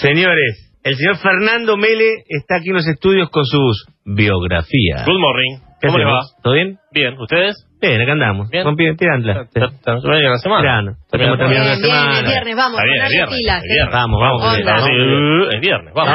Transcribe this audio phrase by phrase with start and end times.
[0.00, 5.04] Señores, el señor Fernando Mele está aquí en los estudios con sus biografías.
[5.06, 5.58] Good morning.
[5.80, 6.20] ¿Qué ¿Cómo le va?
[6.42, 6.78] ¿Todo bien?
[6.92, 7.54] Bien, ¿ustedes?
[7.80, 8.48] Bien, acá andamos.
[8.50, 8.64] Bien.
[8.64, 9.42] Con pie- tirándola.
[9.42, 10.62] ¿Está- está- está bien la semana?
[10.62, 10.90] Tirando.
[10.92, 11.30] Está bien.
[11.30, 12.18] Estamos terminando la Bien, bien, semana.
[12.18, 13.94] el viernes, vamos, Está bien, es viernes, viernes.
[13.94, 14.42] Vamos, vamos.
[14.42, 15.94] Es viernes.
[15.94, 16.14] Vamos,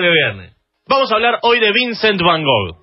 [0.00, 0.56] que viernes.
[0.88, 2.76] Vamos a hablar hoy de Vincent Van Gogh.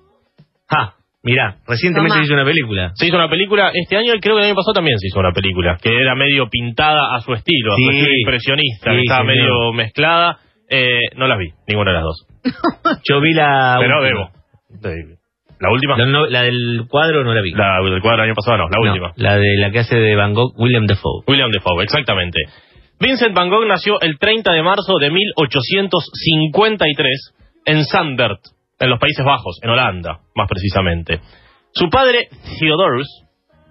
[0.70, 2.24] Ja, mirá, recientemente Tomá.
[2.24, 2.90] hizo una película.
[2.94, 5.18] Se hizo una película este año y creo que el año pasado también se hizo
[5.20, 7.96] una película, que era medio pintada a su estilo, a su Sí.
[7.98, 9.36] estilo impresionista, Sí, que estaba señor.
[9.36, 10.38] medio mezclada.
[10.72, 12.26] Eh, no las vi, ninguna de las dos.
[13.08, 14.08] Yo vi la Pero última.
[14.08, 14.30] debo.
[15.58, 15.98] La última.
[15.98, 17.50] La, no- la del cuadro no la vi.
[17.52, 19.12] La del cuadro del año pasado, no, la No, última.
[19.16, 21.22] la de la que hace de Van Gogh, William Defoe.
[21.26, 22.38] William Defoe, exactamente.
[22.98, 27.34] Vincent Van Gogh nació el 30 de marzo de 1853
[27.66, 28.40] en Zandert,
[28.80, 31.20] en los Países Bajos, en Holanda, más precisamente.
[31.72, 33.06] Su padre, Theodorus,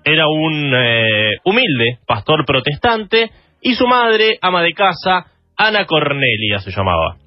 [0.05, 3.29] era un eh, humilde pastor protestante
[3.61, 5.25] y su madre, ama de casa,
[5.57, 7.17] Ana Cornelia se llamaba.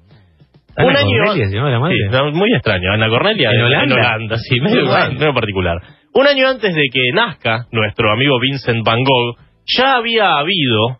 [0.75, 1.95] Ana Un año- Cornelia se llama la madre.
[1.95, 2.91] Sí, no, muy extraño.
[2.91, 3.95] Ana Cornelia ¿En Holanda?
[3.95, 5.13] Holanda, sí, medio, bueno.
[5.19, 5.77] medio particular.
[6.15, 9.37] Un año antes de que nazca nuestro amigo Vincent Van Gogh,
[9.77, 10.97] ya había habido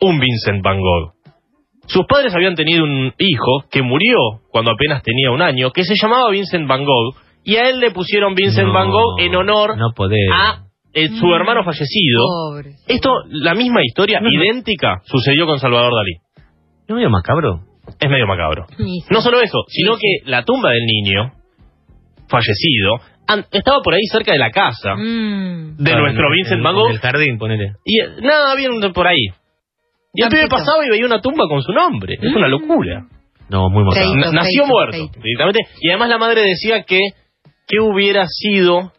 [0.00, 1.12] un Vincent Van Gogh.
[1.86, 4.16] Sus padres habían tenido un hijo que murió
[4.50, 7.90] cuando apenas tenía un año, que se llamaba Vincent Van Gogh, y a él le
[7.90, 9.88] pusieron Vincent No, Van Gogh en honor No
[10.32, 10.58] a
[10.94, 11.32] eh, su Mm.
[11.34, 12.24] hermano fallecido.
[12.50, 12.70] Pobre.
[12.86, 14.42] Esto, la misma historia, No, no.
[14.44, 16.46] idéntica, sucedió con Salvador Dalí.
[16.88, 17.60] ¿No medio macabro?
[17.98, 18.66] Es medio macabro.
[18.76, 19.06] Sí, sí.
[19.10, 20.24] No solo eso, sino Sí, sí.
[20.24, 21.32] que la tumba del niño
[22.28, 22.96] fallecido
[23.50, 25.76] estaba por ahí cerca de la casa Mm.
[25.78, 27.72] de nuestro en- Vincent en- Van Gogh En el jardín, ponele.
[27.84, 29.28] y eh, nada, un- por ahí.
[30.14, 30.56] Y el pibe Campito.
[30.56, 32.14] pasaba y veía una tumba con su nombre.
[32.20, 33.06] Es una locura.
[33.48, 34.12] No, muy macabro.
[34.12, 35.20] Feito, Nació feito, muerto, feito.
[35.22, 35.60] directamente.
[35.80, 37.00] Y además la madre decía que
[37.66, 38.92] qué hubiera sido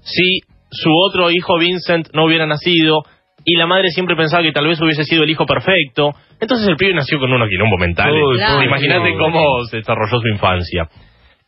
[0.00, 3.02] si su otro hijo Vincent no hubiera nacido
[3.44, 6.12] y la madre siempre pensaba que tal vez hubiese sido el hijo perfecto.
[6.40, 8.20] Entonces el pibe nació con unos quilombo mentales.
[8.36, 8.62] Claro.
[8.62, 10.88] Imagínate cómo se desarrolló su infancia.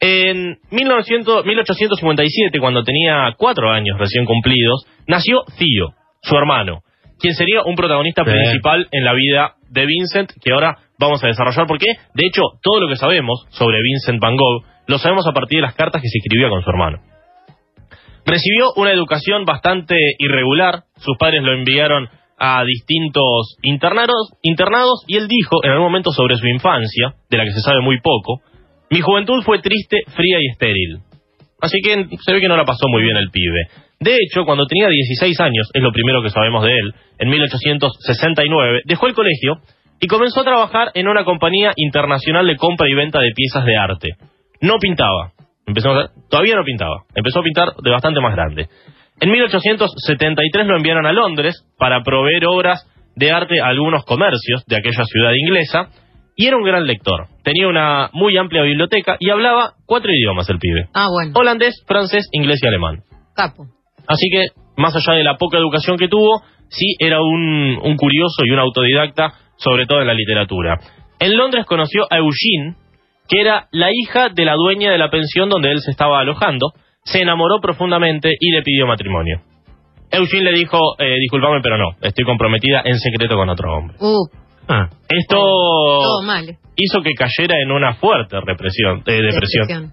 [0.00, 6.80] En 1900, 1857, cuando tenía cuatro años recién cumplidos, nació Theo, su hermano,
[7.18, 11.66] quien sería un protagonista principal en la vida de Vincent, que ahora vamos a desarrollar,
[11.66, 15.58] porque de hecho todo lo que sabemos sobre Vincent Van Gogh lo sabemos a partir
[15.58, 16.98] de las cartas que se escribía con su hermano.
[18.26, 22.08] Recibió una educación bastante irregular, sus padres lo enviaron
[22.38, 27.44] a distintos internados, internados y él dijo en algún momento sobre su infancia, de la
[27.44, 28.40] que se sabe muy poco,
[28.90, 30.98] mi juventud fue triste, fría y estéril.
[31.64, 33.68] Así que se ve que no la pasó muy bien el pibe.
[34.00, 38.82] De hecho, cuando tenía 16 años, es lo primero que sabemos de él, en 1869,
[38.84, 39.54] dejó el colegio
[40.00, 43.76] y comenzó a trabajar en una compañía internacional de compra y venta de piezas de
[43.76, 44.08] arte.
[44.60, 45.32] No pintaba.
[45.66, 47.04] Empezó a- todavía no pintaba.
[47.14, 48.66] Empezó a pintar de bastante más grande.
[49.20, 52.84] En 1873 lo enviaron a Londres para proveer obras
[53.16, 55.88] de arte a algunos comercios de aquella ciudad inglesa
[56.36, 57.28] y era un gran lector.
[57.44, 60.88] Tenía una muy amplia biblioteca y hablaba cuatro idiomas el pibe.
[60.94, 61.32] Ah, bueno.
[61.34, 63.02] Holandés, francés, inglés y alemán.
[63.36, 63.66] Capo.
[64.06, 64.46] Así que,
[64.76, 68.58] más allá de la poca educación que tuvo, sí era un, un curioso y un
[68.58, 70.80] autodidacta, sobre todo en la literatura.
[71.20, 72.76] En Londres conoció a Eugene,
[73.28, 76.72] que era la hija de la dueña de la pensión donde él se estaba alojando,
[77.04, 79.42] se enamoró profundamente y le pidió matrimonio.
[80.10, 83.96] Eugene le dijo, eh, disculpame, pero no, estoy comprometida en secreto con otro hombre.
[84.00, 84.28] Uh,
[84.68, 86.44] Ah, Esto todo mal.
[86.76, 89.66] hizo que cayera en una fuerte represión, eh, depresión.
[89.68, 89.92] Depresión.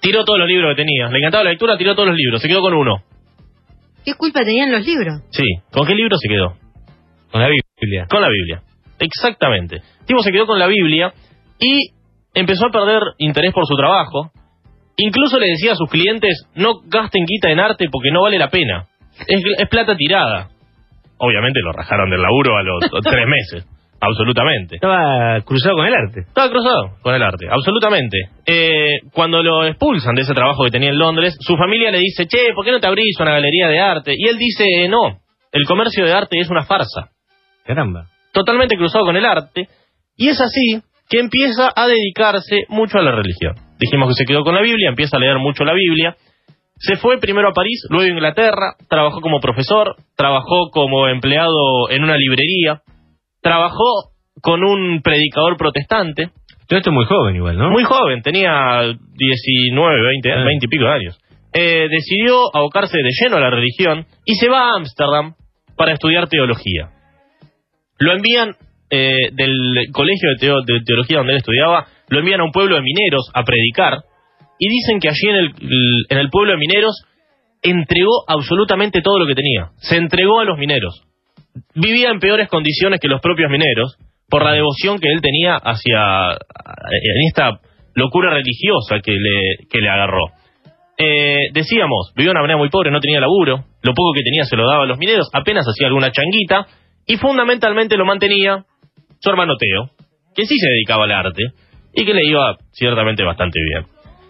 [0.00, 1.08] Tiró todos los libros que tenía.
[1.08, 2.40] Le encantaba la lectura, tiró todos los libros.
[2.42, 3.02] Se quedó con uno.
[4.04, 5.22] ¿Qué culpa tenían los libros?
[5.30, 5.44] Sí.
[5.72, 6.54] ¿Con qué libro se quedó?
[7.32, 7.48] con la
[7.80, 8.06] Biblia.
[8.08, 8.62] Con la Biblia.
[9.00, 9.80] Exactamente.
[10.06, 11.12] Tipo se quedó con la Biblia
[11.58, 11.90] y
[12.32, 14.30] empezó a perder interés por su trabajo.
[14.96, 18.50] Incluso le decía a sus clientes, no gasten guita en arte porque no vale la
[18.50, 18.86] pena.
[19.26, 20.48] Es, es plata tirada.
[21.18, 23.66] Obviamente lo rajaron del laburo a los tres meses.
[24.06, 24.76] Absolutamente.
[24.76, 26.20] Estaba cruzado con el arte.
[26.20, 28.18] Estaba cruzado con el arte, absolutamente.
[28.46, 32.26] Eh, cuando lo expulsan de ese trabajo que tenía en Londres, su familia le dice,
[32.26, 34.14] che, ¿por qué no te abrís una galería de arte?
[34.16, 35.18] Y él dice, "Eh, no,
[35.52, 37.10] el comercio de arte es una farsa.
[37.64, 38.06] Caramba.
[38.32, 39.68] Totalmente cruzado con el arte.
[40.16, 43.54] Y es así que empieza a dedicarse mucho a la religión.
[43.78, 46.16] Dijimos que se quedó con la Biblia, empieza a leer mucho la Biblia.
[46.76, 52.02] Se fue primero a París, luego a Inglaterra, trabajó como profesor, trabajó como empleado en
[52.02, 52.82] una librería,
[53.44, 54.10] trabajó
[54.40, 56.30] con un predicador protestante,
[56.66, 57.70] Todo esto muy joven igual, ¿no?
[57.70, 60.44] muy joven, tenía 19, 20, Ah.
[60.44, 61.18] 20 y pico de años.
[61.52, 65.34] Eh, decidió abocarse de lleno a la religión y se va a Ámsterdam
[65.76, 66.88] para estudiar teología.
[67.98, 68.56] Lo envían
[68.90, 72.76] eh, del colegio de, teo- de teología donde él estudiaba, lo envían a un pueblo
[72.76, 73.98] de mineros a predicar
[74.58, 75.50] y dicen que allí en el,
[76.08, 76.94] en el pueblo de mineros
[77.62, 79.70] entregó absolutamente todo lo que tenía.
[79.76, 81.02] Se entregó a los mineros.
[81.74, 83.96] Vivía en peores condiciones que los propios mineros,
[84.28, 87.60] por la devoción que él tenía hacia en esta
[87.94, 90.20] locura religiosa que le, que le agarró.
[90.96, 94.44] Eh, decíamos, vivía de una manera muy pobre, no tenía laburo, lo poco que tenía
[94.44, 96.66] se lo daba a los mineros, apenas hacía alguna changuita,
[97.06, 98.64] y fundamentalmente lo mantenía
[99.20, 99.90] su hermano Teo,
[100.34, 101.42] que sí se dedicaba al arte,
[101.94, 103.84] y que le iba ciertamente bastante bien.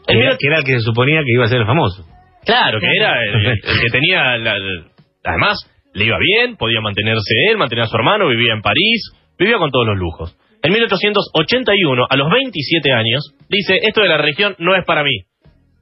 [0.06, 2.04] El Era- que era el que se suponía que iba a ser el famoso.
[2.44, 4.36] Claro, que era el, el que tenía...
[4.38, 4.84] la- la-
[5.24, 5.56] además,
[5.94, 9.70] le iba bien, podía mantenerse él, mantener a su hermano, vivía en París, vivía con
[9.70, 10.36] todos los lujos.
[10.62, 15.22] En 1881, a los 27 años, dice, esto de la religión no es para mí.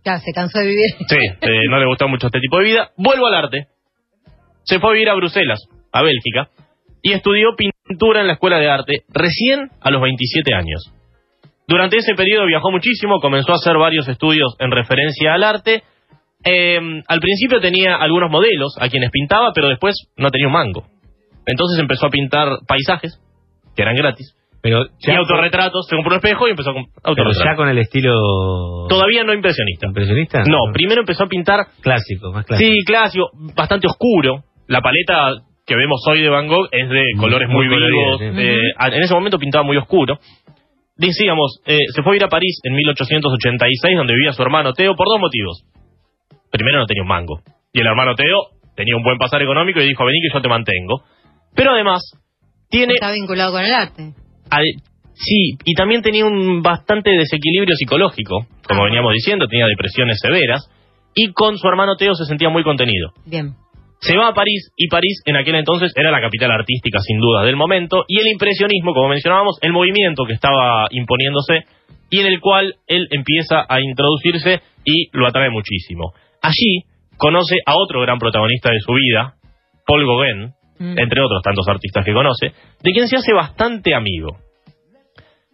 [0.05, 0.91] Ya, se cansó de vivir.
[1.09, 2.91] Sí, eh, no le gustó mucho este tipo de vida.
[2.97, 3.67] Vuelvo al arte.
[4.65, 5.61] Se fue a vivir a Bruselas,
[5.93, 6.49] a Bélgica,
[7.03, 10.93] y estudió pintura en la escuela de arte recién a los 27 años.
[11.67, 15.85] Durante ese periodo viajó muchísimo, comenzó a hacer varios estudios en referencia al arte.
[16.45, 20.85] Eh, al principio tenía algunos modelos a quienes pintaba, pero después no tenía un mango.
[21.47, 23.19] Entonces empezó a pintar paisajes,
[23.77, 25.87] que eran gratis, Pero y autorretratos.
[25.89, 27.57] Se compró un espejo y empezó a comprar Pero ya autorretratos.
[27.57, 29.87] con el estilo Todavía no impresionista.
[29.89, 30.45] impresionista.
[30.47, 32.71] No, primero empezó a pintar clásico, más clásico.
[32.71, 34.45] Sí, clásico, bastante oscuro.
[34.69, 35.35] La paleta
[35.67, 38.19] que vemos hoy de Van Gogh es de Muy- colores muy muy, vivos.
[38.21, 38.25] sí.
[38.41, 38.57] eh,
[38.93, 40.19] en ese momento pintaba muy oscuro.
[40.97, 44.95] Decíamos, eh, se fue a ir a París en 1886, donde vivía su hermano Teo,
[44.95, 45.65] por dos motivos.
[46.53, 47.41] Primero, no tenía un mango.
[47.73, 48.37] Y el hermano Teo
[48.77, 51.03] tenía un buen pasar económico y dijo, vení que yo te mantengo.
[51.57, 52.03] Pero además,
[52.69, 52.95] tiene...
[52.95, 54.13] Está vinculado con el arte.
[54.51, 54.65] Al-
[55.15, 58.85] sí, y también tenía un bastante desequilibrio psicológico, como Ah.
[58.85, 60.69] veníamos diciendo, tenía depresiones severas,
[61.15, 63.11] y con su hermano Teo se sentía muy contenido.
[63.27, 63.55] Bien.
[64.01, 67.45] Se va a París y París en aquel entonces era la capital artística sin duda
[67.45, 71.61] del momento y el impresionismo, como mencionábamos, el movimiento que estaba imponiéndose
[72.11, 76.15] y en el cual él empieza a introducirse y lo atrae muchísimo.
[76.43, 76.83] Allí
[77.17, 79.35] conoce a otro gran protagonista de su vida,
[79.87, 80.99] Paul Gauguin, Mm.
[80.99, 82.47] entre otros tantos artistas que conoce,
[82.83, 84.39] de quien se hace bastante amigo.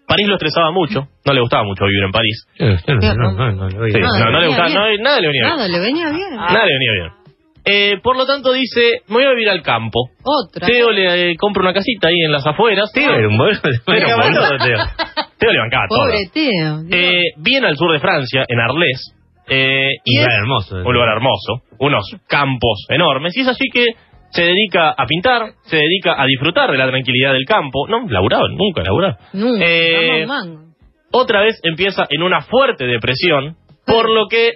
[0.06, 2.46] París lo estresaba mucho, no le gustaba mucho vivir en París.
[2.58, 2.79] No.
[2.79, 5.43] Sí, Nada, le gustaba, nada le venía bien.
[5.43, 6.35] Nada, le venía bien.
[6.35, 7.12] Nada le venía bien.
[7.70, 10.08] Eh, por lo tanto dice, me voy a vivir al campo.
[10.23, 10.67] Otra.
[10.67, 12.91] Teo le eh, compra una casita ahí en las afueras.
[12.94, 13.61] Teo era un boludo.
[13.61, 14.79] Teo.
[15.37, 15.99] Teo le bancaba todo.
[16.06, 16.81] Pobre Teo.
[16.91, 19.14] Eh, viene al sur de Francia, en Arles.
[19.49, 20.77] Eh, y Un es lugar hermoso.
[20.77, 23.37] un lugar hermoso, unos campos enormes.
[23.37, 23.87] Y es así que
[24.31, 27.87] se dedica a pintar, se dedica a disfrutar de la tranquilidad del campo.
[27.89, 29.17] No, laburaba, nunca laburaba.
[29.33, 29.65] Nunca.
[29.67, 30.27] Eh.
[31.11, 33.56] Otra vez empieza en una fuerte depresión,
[33.87, 34.53] por lo que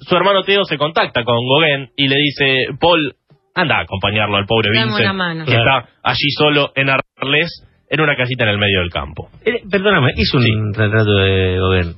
[0.00, 3.14] su hermano Teo se contacta con Gauguin y le dice, Paul,
[3.54, 8.16] anda a acompañarlo al pobre Dame Vincent, que está allí solo en Arles, en una
[8.16, 9.28] casita en el medio del campo.
[9.44, 10.50] Eh, Perdóname, hizo un Sí.
[10.74, 11.94] retrato de Gauguin.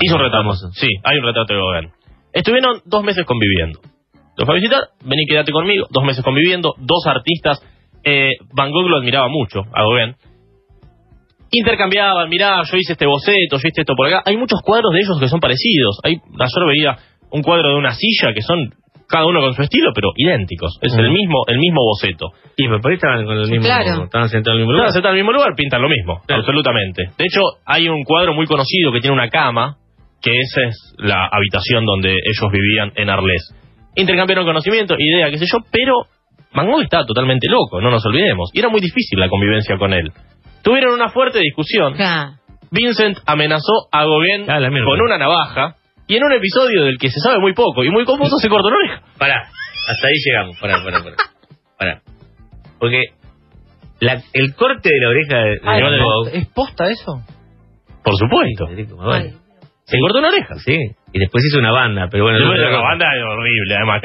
[0.00, 0.42] Hizo un retrato.
[0.44, 0.68] Famoso.
[0.72, 1.90] Sí, hay un retrato de Gauguin.
[2.32, 3.80] Estuvieron dos meses conviviendo.
[4.36, 5.86] Lo fue a visitar, vení, quédate conmigo.
[5.90, 7.60] Dos meses conviviendo, dos artistas.
[8.04, 10.14] Eh, Van Gogh lo admiraba mucho, a Gauguin.
[11.50, 14.22] Intercambiaban, mirá, yo hice este boceto, yo hice esto por acá.
[14.26, 15.98] Hay muchos cuadros de ellos que son parecidos.
[16.02, 16.96] Hay, ayer veía
[17.30, 18.74] un cuadro de una silla que son
[19.08, 20.76] cada uno con su estilo, pero idénticos.
[20.82, 22.26] Es el mismo el mismo boceto.
[22.56, 23.64] Y pero por ahí estaban con el mismo.
[23.64, 24.04] Claro.
[24.04, 24.90] Estaban sentados en el mismo lugar.
[24.90, 26.42] se está en el mismo lugar, pintan lo mismo, Claro.
[26.42, 27.02] absolutamente.
[27.16, 29.76] De hecho, hay un cuadro muy conocido que tiene una cama,
[30.22, 33.54] que esa es la habitación donde ellos vivían en Arles.
[33.94, 35.94] Intercambiaron conocimiento, idea, qué sé yo, pero
[36.54, 38.50] Van Gogh estaba totalmente loco, no nos olvidemos.
[38.54, 40.10] Y era muy difícil la convivencia con él.
[40.62, 41.94] Tuvieron una fuerte discusión.
[42.70, 45.76] Vincent amenazó a Gauguin Ah, la con una navaja,
[46.08, 48.68] y en un episodio del que se sabe muy poco y muy confuso se cortó
[48.68, 49.02] una oreja.
[49.18, 49.48] Pará,
[49.88, 50.58] hasta ahí llegamos.
[50.60, 51.16] Pará, pará, pará.
[51.78, 52.02] Pará.
[52.80, 53.02] Porque
[54.00, 57.22] la- el corte de la oreja de, de Ah, Van ¿es- Gogh- ¿Es posta eso?
[58.02, 58.66] Por supuesto.
[59.12, 59.32] Ay,
[59.88, 60.54] Se cortó una oreja.
[60.64, 60.76] Sí,
[61.12, 62.38] y después hizo una banda, pero bueno.
[62.40, 64.02] Después no- la banda es horrible, además.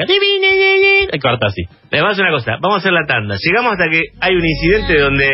[1.10, 1.62] El corta así.
[1.90, 3.34] Le vamos a hacer una cosa, vamos a hacer la tanda.
[3.42, 5.28] Llegamos hasta que hay un incidente donde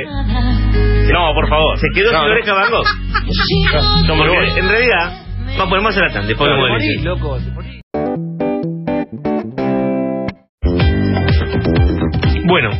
[1.13, 1.77] No, por favor.
[1.79, 2.33] se quedó No, sin no.
[2.35, 2.87] oreja Van Gogh.
[4.09, 4.29] Voy.
[4.29, 5.13] Porque en realidad,
[5.59, 6.29] vamos, vamos a hacer la tanda.
[6.29, 7.05] Después vamos a decir.
[7.05, 7.39] loco.
[12.47, 12.71] Bueno,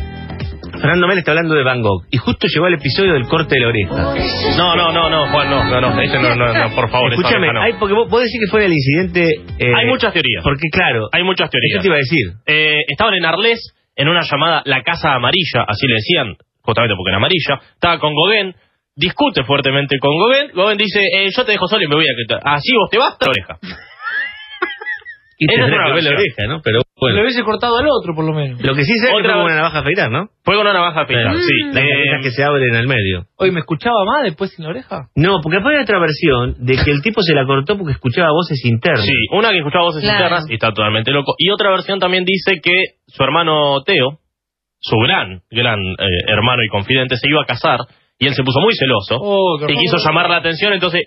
[0.79, 3.61] Fernando Mel está hablando de Van Gogh y justo llegó el episodio del corte de
[3.61, 4.15] la oreja.
[4.57, 7.21] No, no, no, no, Juan, no, no, no, ese no, no, no, por favor, esa
[7.21, 7.61] Escúchame, oreja no.
[7.61, 9.25] hay, porque vos, vos decís que fue el incidente.
[9.59, 10.43] eh, Hay muchas teorías.
[10.43, 11.81] Porque claro, Hay muchas eso teorías.
[11.81, 12.25] te iba a decir.
[12.47, 13.59] Eh, estaban en Arles
[13.95, 17.59] en una llamada La Casa Amarilla, así le decían, justamente porque era amarilla.
[17.73, 18.55] Estaba con Gauguin,
[18.95, 20.51] discute fuertemente con Gauguin.
[20.55, 22.39] Gauguin dice, eh, yo te dejo solo y me voy a quitar.
[22.45, 23.57] Así vos te vas, la oreja.
[25.41, 26.61] Y una que ver la oreja, ¿no?
[26.61, 27.21] Pero Le bueno.
[27.21, 28.59] hubiese cortado al otro, por lo menos.
[28.61, 30.27] Lo que sí sé es que fue con una navaja afeitar, ¿no?
[30.43, 31.39] Fue con una navaja afeitada, Claro.
[31.39, 31.55] sí.
[31.71, 33.23] Las Eh, que se abren al medio.
[33.37, 35.07] Oye, ¿me escuchaba más después sin la oreja?
[35.15, 38.31] No, porque después hay otra versión de que el tipo se la cortó porque escuchaba
[38.31, 39.05] voces internas.
[39.05, 40.17] Sí, una que escuchaba voces Claro.
[40.25, 41.33] internas y está totalmente loco.
[41.37, 44.19] Y otra versión también dice que su hermano Teo,
[44.81, 47.79] su gran, gran eh, hermano y confidente, se iba a casar
[48.19, 51.03] y él se puso muy celoso Oh, y quiso llamar la atención, entonces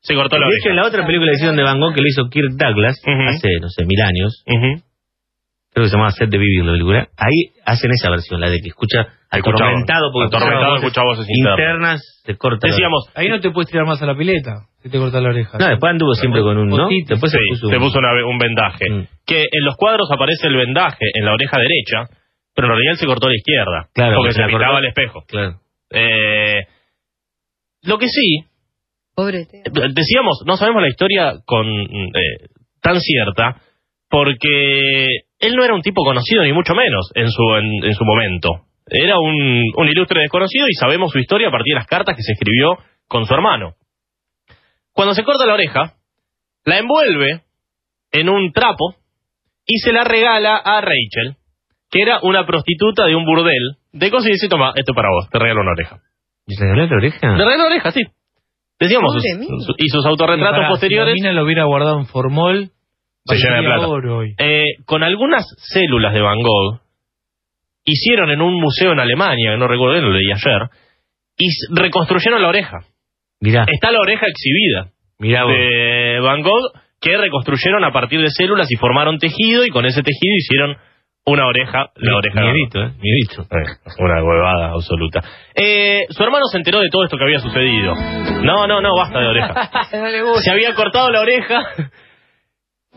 [0.00, 0.82] se cortó la De hecho, en oreja.
[0.82, 2.96] la otra película que hicieron de Van Gogh que lo hizo Kirk Douglas
[3.28, 7.52] hace, no sé, mil años, creo que se llamaba Set de Vivir la película, ahí
[7.64, 11.58] hacen esa versión, la de que escucha atormentado porque Atormentado, escucha voces internas.
[11.58, 12.66] internas, se corta.
[12.66, 15.28] la- Decíamos, Ahí no te puedes tirar más a la pileta si te cortas la
[15.30, 15.58] oreja.
[15.58, 16.88] No, después anduvo siempre con un, ¿no?
[16.88, 17.72] Después sí, se puso un...
[17.72, 18.84] te puso una- un vendaje.
[18.88, 19.06] Mm.
[19.26, 22.14] Que en los cuadros aparece el vendaje en la oreja derecha,
[22.54, 23.88] pero en realidad él se cortó a la izquierda.
[23.92, 24.78] Claro, porque se se la pintaba cortó.
[24.78, 25.24] al espejo.
[25.28, 25.60] Claro.
[25.90, 26.60] Eh,
[27.82, 28.44] lo que sí,
[29.16, 29.62] Pobre Teo.
[29.94, 32.48] decíamos, no sabemos la historia con eh,
[32.82, 33.62] tan cierta,
[34.10, 35.06] porque
[35.38, 38.66] él no era un tipo conocido, ni mucho menos, en su, en, en su momento.
[38.86, 42.22] Era un, un ilustre desconocido y sabemos su historia a partir de las cartas que
[42.22, 42.76] se escribió
[43.08, 43.72] con su hermano.
[44.92, 45.94] Cuando se corta la oreja,
[46.64, 47.42] la envuelve
[48.12, 48.96] en un trapo
[49.64, 51.36] y se la regala a Rachel,
[51.90, 55.08] que era una prostituta de un burdel, de cosas y dice, toma, esto es para
[55.08, 56.00] vos, te regalo una oreja.
[56.46, 57.18] ¿Y se regaló la oreja?
[57.22, 58.02] Le regaló una oreja, sí.
[58.78, 59.22] Decíamos, sus-
[59.66, 61.14] su- y sus autorretratos posteriores...
[61.14, 62.70] Si la mina lo hubiera guardado en formol,
[63.24, 63.86] Se llena de plata.
[64.38, 66.80] Eh, con algunas células de Van Gogh,
[67.84, 70.68] hicieron en un museo en Alemania, que no recuerdo bien, lo leí ayer,
[71.38, 72.78] y reconstruyeron la oreja.
[73.40, 75.52] Mirá, Está la oreja exhibida mirá vos.
[75.52, 80.02] de Van Gogh, que reconstruyeron a partir de células y formaron tejido, y con ese
[80.02, 80.76] tejido hicieron
[81.28, 82.54] una oreja, la oreja Van Gogh.
[82.54, 82.90] Miedito, ¿eh?
[83.00, 83.42] Miedito.
[83.42, 85.20] Eh, una huevada absoluta.
[85.54, 87.94] Eh, su hermano se enteró de todo esto que había sucedido.
[88.42, 89.70] No, no, no, basta de oreja.
[89.92, 90.40] no le gusta.
[90.42, 91.58] se había cortado la oreja.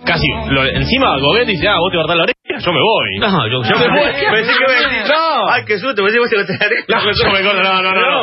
[0.06, 3.18] Casi, lo- encima Gobet dice, ah, vos te cortás la oreja, yo me voy.
[3.20, 4.14] No, yo, me fue.
[4.32, 5.52] pensé que decir, No.
[5.52, 6.86] Ay, qué susto, pensé que vos te cortaste la oreja.
[6.88, 8.22] No, yo me corto, no, no, no, no.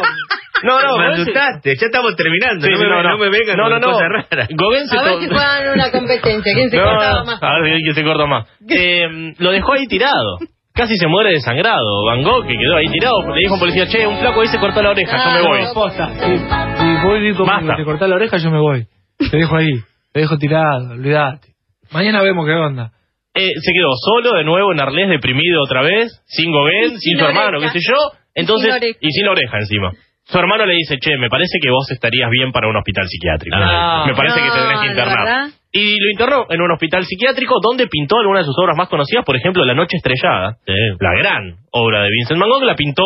[0.63, 2.65] No, no, me asustaste, ya estamos terminando.
[2.67, 3.93] Sí, no, me, no me vengan no, con no, no.
[3.93, 4.49] cosas raras.
[4.49, 6.53] Se A ver si juegan una competencia.
[6.55, 7.43] ¿Quién se No, cortaba no, más?
[7.43, 8.47] A ver quién se corta más.
[8.69, 10.39] Eh, lo dejó ahí tirado.
[10.75, 12.05] Casi se muere desangrado.
[12.05, 14.49] Van Gogh, que quedó ahí tirado, le dijo a un policía, che, un flaco ahí
[14.49, 15.63] se cortó la oreja, yo me Ah, voy.
[15.63, 15.73] no.
[15.73, 16.09] Posta.
[16.09, 18.87] Si, si voy y te cortás la oreja, yo me voy.
[19.19, 19.73] Te dejo ahí.
[20.13, 21.49] Te dejo tirado, olvídate.
[21.93, 22.91] Mañana vemos qué onda.
[23.35, 27.19] Eh, se quedó solo de nuevo en Arles, deprimido otra vez, sin Gobén, sin, sin
[27.19, 27.97] su hermano, qué sé yo.
[28.35, 29.91] Entonces, sin y sin la oreja encima.
[30.29, 33.57] Su hermano le dice, che, me parece que vos estarías bien para un hospital psiquiátrico.
[33.59, 34.05] Ah.
[34.07, 35.19] me parece que No, tendrás que ¿de internar.
[35.25, 35.49] verdad?
[35.71, 39.25] Y lo internó en un hospital psiquiátrico donde pintó algunas de sus obras más conocidas,
[39.25, 40.73] por ejemplo, La Noche Estrellada, Sí.
[40.99, 43.03] la gran obra de Vincent Van Gogh, la pintó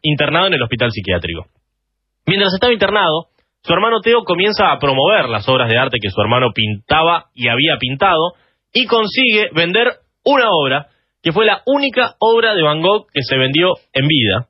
[0.00, 1.44] internado en el hospital psiquiátrico.
[2.26, 3.26] Mientras estaba internado,
[3.62, 7.48] su hermano Teo comienza a promover las obras de arte que su hermano pintaba y
[7.48, 8.32] había pintado
[8.72, 9.88] y consigue vender
[10.24, 10.86] una obra
[11.22, 14.46] que fue la única obra de Van Gogh que se vendió en vida.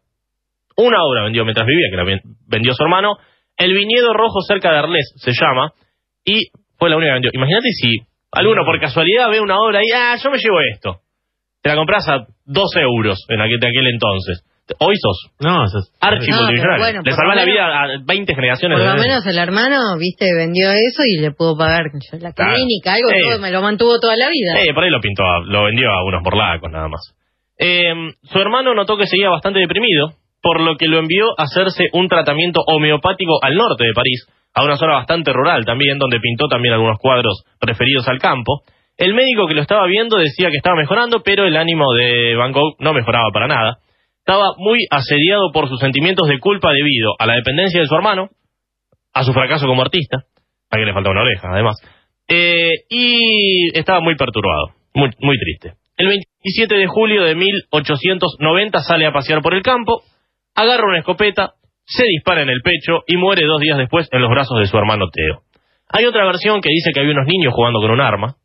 [0.76, 3.16] Una obra vendió mientras vivía, que la ven- vendió su hermano.
[3.56, 5.72] El viñedo rojo cerca de Arles se llama
[6.24, 6.48] y
[6.78, 7.30] fue la única que vendió.
[7.34, 7.96] Imagínate si
[8.32, 11.00] alguno por casualidad ve una obra y, ah, yo me llevo esto.
[11.62, 14.42] Te la compras a 12 euros en aquel, de aquel entonces.
[14.78, 15.92] Hoy sos No, sos...
[16.00, 16.78] archimultimillonario.
[16.78, 20.24] No, bueno, Le salvás la vida a 20 generaciones Por lo menos el hermano, viste,
[20.34, 21.82] vendió eso y le pudo pagar
[22.20, 24.62] la clínica, algo, todo, me lo mantuvo toda la vida.
[24.62, 27.00] Eh, por ahí lo pintó, lo vendió a unos morlacos nada más.
[27.58, 31.88] Eh, su hermano notó que seguía bastante deprimido, por lo que lo envió a hacerse
[31.92, 36.48] un tratamiento homeopático al norte de París, a una zona bastante rural también, donde pintó
[36.48, 38.62] también algunos cuadros referidos al campo.
[38.98, 42.52] El médico que lo estaba viendo decía que estaba mejorando, pero el ánimo de Van
[42.52, 43.78] Gogh no mejoraba para nada.
[44.18, 48.28] Estaba muy asediado por sus sentimientos de culpa debido a la dependencia de su hermano,
[49.14, 50.24] a su fracaso como artista,
[50.70, 51.76] a que le faltaba una oreja además,
[52.28, 55.74] eh, y estaba muy perturbado, muy, muy triste.
[55.96, 60.02] El 27 de julio de 1890 sale a pasear por el campo,
[60.54, 61.52] agarra una escopeta,
[61.84, 64.76] se dispara en el pecho y muere dos días después en los brazos de su
[64.78, 65.42] hermano Teo.
[65.88, 68.36] Hay otra versión que dice que había unos niños jugando con un arma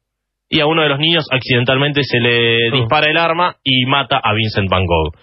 [0.49, 4.33] y a uno de los niños accidentalmente se le dispara el arma y mata a
[4.33, 5.13] Vincent Van Gogh.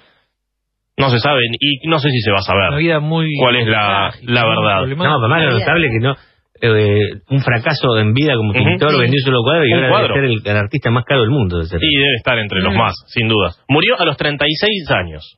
[0.96, 2.78] No se sabe y no sé si se va a Una saber.
[2.80, 3.28] vida muy.
[3.40, 4.80] ¿Cuál es la- trágica, la muy verdad?
[4.86, 6.14] No, pero más lo notable que no...
[6.62, 9.00] eh, un fracaso en vida como pintor, Sí.
[9.00, 10.14] vendió un solo cuadro y Un ahora cuadro.
[10.14, 11.60] debe ser el, el artista más caro del mundo.
[11.64, 11.80] Ser.
[11.80, 13.60] Sí, debe estar entre los más, sin dudas.
[13.68, 15.36] Murió a los 36 años.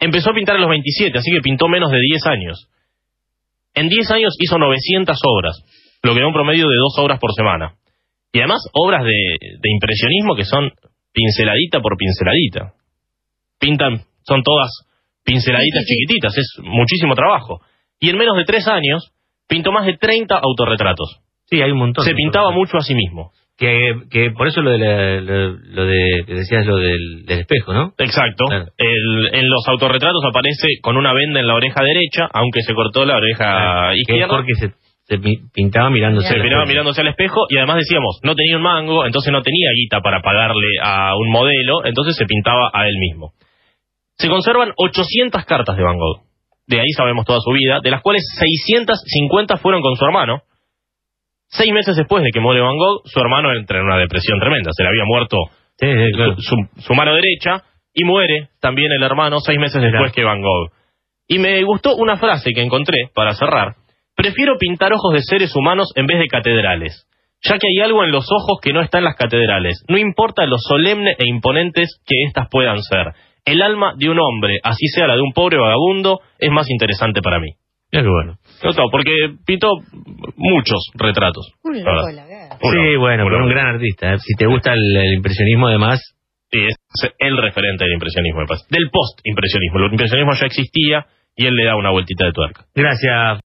[0.00, 2.68] Empezó a pintar a los 27, así que pintó menos de 10 años.
[3.74, 5.62] En 10 años hizo 900 obras,
[6.02, 7.74] lo que da un promedio de dos obras por semana.
[8.32, 10.72] Y además obras de, de impresionismo que son
[11.12, 12.72] pinceladita por pinceladita.
[13.58, 14.70] Pintan, son todas
[15.24, 16.06] pinceladitas Sí, sí, sí.
[16.06, 17.60] chiquititas, es muchísimo trabajo.
[18.00, 19.12] Y en menos de 3 años
[19.46, 21.20] pintó más de 30 autorretratos.
[21.44, 22.04] Sí, hay un montón.
[22.04, 23.32] Se pintaba mucho a sí mismo.
[23.60, 27.40] Que, que por eso lo de, la- lo, lo de que decías lo del, del
[27.40, 27.92] espejo, ¿no?
[27.98, 28.44] Exacto.
[28.48, 28.64] Claro.
[28.78, 33.04] El- en los autorretratos aparece con una venda en la oreja derecha, aunque se cortó
[33.04, 34.28] la oreja que es izquierda.
[34.34, 34.70] porque se,
[35.04, 36.28] se pi- pintaba mirándose.
[36.28, 36.66] Se al espejo.
[36.68, 40.22] mirándose al espejo y además decíamos, no tenía un mango, entonces no tenía guita para
[40.22, 43.32] pagarle a un modelo, entonces se pintaba a él mismo.
[44.16, 46.22] Se conservan 800 cartas de Van Gogh.
[46.66, 50.40] de ahí sabemos toda su vida, de las cuales 650 fueron con su hermano.
[51.50, 54.70] Seis meses después de que muere Van Gogh, su hermano entra en una depresión tremenda,
[54.72, 55.36] se le había muerto
[55.78, 56.34] Sí, sí, claro.
[56.36, 60.40] su, su- su mano derecha y muere también el hermano seis meses después que Van
[60.42, 60.70] Gogh.
[61.26, 63.74] Y me gustó una frase que encontré para cerrar.
[64.14, 67.06] Prefiero pintar ojos de seres humanos en vez de catedrales,
[67.42, 69.82] ya que hay algo en los ojos que no está en las catedrales.
[69.88, 73.06] No importa lo solemne e imponentes que éstas puedan ser.
[73.44, 77.22] El alma de un hombre, así sea la de un pobre vagabundo, es más interesante
[77.22, 77.48] para mí.
[77.92, 78.38] Mira qué bueno.
[78.90, 79.12] Porque
[79.46, 79.68] pintó
[80.36, 81.52] muchos retratos.
[81.64, 82.26] Un loco la
[82.60, 84.12] sí, bueno, pero un gran artista.
[84.14, 84.18] ¿eh?
[84.18, 86.00] Si te gusta el, el impresionismo, además,
[86.52, 86.74] Sí, es
[87.18, 88.66] el referente del impresionismo, me.
[88.70, 89.78] Del post-impresionismo.
[89.78, 91.06] El impresionismo ya existía
[91.36, 92.64] y él le da una vueltita de tuerca.
[92.74, 93.38] gracias.